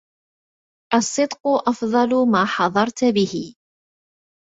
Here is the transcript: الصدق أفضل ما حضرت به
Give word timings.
الصدق 0.93 1.47
أفضل 1.47 2.31
ما 2.31 2.45
حضرت 2.45 3.03
به 3.03 3.55